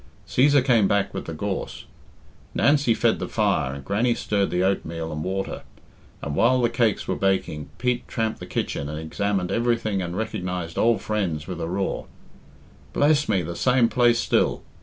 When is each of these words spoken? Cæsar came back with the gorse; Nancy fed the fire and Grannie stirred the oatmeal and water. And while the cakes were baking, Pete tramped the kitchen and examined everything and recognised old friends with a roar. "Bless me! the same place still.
Cæsar 0.27 0.65
came 0.65 0.87
back 0.87 1.13
with 1.13 1.25
the 1.25 1.33
gorse; 1.33 1.85
Nancy 2.55 2.95
fed 2.95 3.19
the 3.19 3.27
fire 3.27 3.71
and 3.75 3.85
Grannie 3.85 4.15
stirred 4.15 4.49
the 4.49 4.63
oatmeal 4.63 5.11
and 5.11 5.23
water. 5.23 5.61
And 6.23 6.35
while 6.35 6.59
the 6.59 6.71
cakes 6.71 7.07
were 7.07 7.15
baking, 7.15 7.69
Pete 7.77 8.07
tramped 8.07 8.39
the 8.39 8.47
kitchen 8.47 8.89
and 8.89 8.97
examined 8.97 9.51
everything 9.51 10.01
and 10.01 10.17
recognised 10.17 10.79
old 10.79 11.01
friends 11.03 11.45
with 11.45 11.61
a 11.61 11.67
roar. 11.67 12.07
"Bless 12.93 13.29
me! 13.29 13.43
the 13.43 13.55
same 13.55 13.89
place 13.89 14.17
still. 14.17 14.63